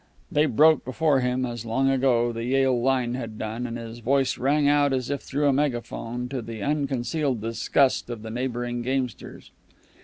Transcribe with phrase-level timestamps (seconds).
[0.31, 4.35] They broke before him as, long ago, the Yale line had done, and his voice
[4.39, 9.51] rang out as if through a megaphone, to the unconcealed disgust of the neighboring gamesters.